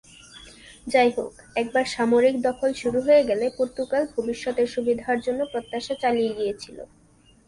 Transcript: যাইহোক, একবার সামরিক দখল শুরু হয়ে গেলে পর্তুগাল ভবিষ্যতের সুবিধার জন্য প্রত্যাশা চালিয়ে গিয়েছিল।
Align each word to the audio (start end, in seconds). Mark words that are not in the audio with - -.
যাইহোক, 0.87 1.31
একবার 1.55 1.85
সামরিক 1.87 2.35
দখল 2.47 2.69
শুরু 2.81 2.99
হয়ে 3.07 3.23
গেলে 3.29 3.45
পর্তুগাল 3.57 4.03
ভবিষ্যতের 4.15 4.67
সুবিধার 4.67 5.17
জন্য 5.25 5.41
প্রত্যাশা 5.51 5.95
চালিয়ে 6.03 6.31
গিয়েছিল। 6.37 6.77